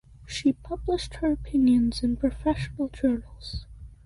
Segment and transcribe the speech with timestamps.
[0.25, 3.67] She published her opinions in professional journals.